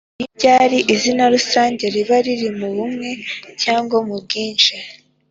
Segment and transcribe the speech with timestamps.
[0.19, 3.09] ni ryari izina rusange riba riri mu bumwe
[3.63, 4.73] cyangwa mu bwinshi?